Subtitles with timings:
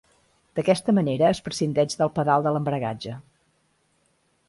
[0.59, 3.23] D'aquesta manera es prescindeix del pedal de l'embragatge.